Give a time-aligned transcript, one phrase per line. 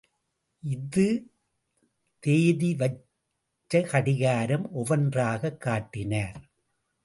[0.63, 1.05] இது
[2.23, 4.73] தேதி வச்ச கடிகாரம்!
[4.73, 6.39] ஒவ்வொன்றாகக் காட்டினார்.